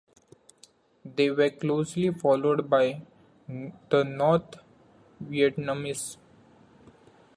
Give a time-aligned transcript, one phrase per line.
[1.05, 3.03] They were closely followed by
[3.47, 4.55] the North
[5.23, 6.17] Vietnamese.